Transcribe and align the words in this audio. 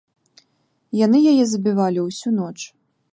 Яны 1.05 1.17
яе 1.33 1.43
забівалі 1.51 1.99
ўсю 2.09 2.29
ноч. 2.39 2.57